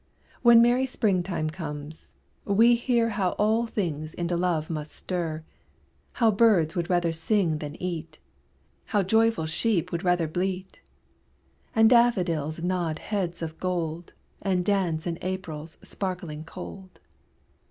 [0.41, 5.43] When merry springtime comes, we hear How all things into love must stir;
[6.13, 8.17] How birds would rather sing than eat,
[8.85, 10.79] How joyful sheep would rather bleat:
[11.75, 16.99] And daffodils nod heads of gold, And dance in April's sparkling cold.